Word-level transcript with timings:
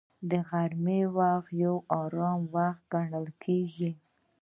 د 0.29 0.31
غرمې 0.49 1.01
وخت 1.17 1.49
یو 1.63 1.75
آرام 2.01 2.41
وخت 2.55 2.81
ګڼل 2.93 3.27
کېږي 3.43 3.91